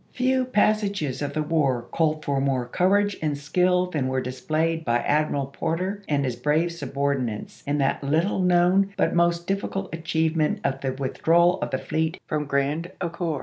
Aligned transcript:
Few 0.13 0.45
passages 0.45 1.21
of 1.21 1.33
the 1.33 1.43
war 1.43 1.83
called 1.91 2.25
for 2.25 2.41
more 2.41 2.65
courage 2.65 3.17
and 3.21 3.37
skill 3.37 3.85
than 3.85 4.07
were 4.07 4.19
displayed 4.19 4.83
by 4.83 4.97
Admiral 4.97 5.45
Porter 5.45 6.01
and 6.09 6.25
his 6.25 6.35
brave 6.35 6.71
subordinates 6.71 7.61
in 7.67 7.77
that 7.77 8.03
little 8.03 8.39
known 8.39 8.89
but 8.97 9.13
most 9.13 9.45
difficult 9.45 9.93
achievement 9.93 10.59
of 10.63 10.81
the 10.81 10.93
withdrawal 10.93 11.61
of 11.61 11.69
the 11.69 11.77
fleet 11.77 12.19
from 12.25 12.45
Grrand 12.47 12.89
Ecore. 12.99 13.39